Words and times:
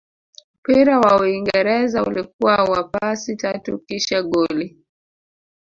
mpira 0.61 0.99
wa 0.99 1.19
uingereza 1.21 2.03
ulikuwa 2.03 2.63
wa 2.63 2.83
pasi 2.83 3.35
tatu 3.35 3.79
kisha 3.79 4.23
goli 4.23 4.77